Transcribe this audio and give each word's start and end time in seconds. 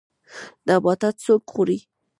نباتات 0.67 1.15
څوک 1.25 1.43
خوري 1.51 1.79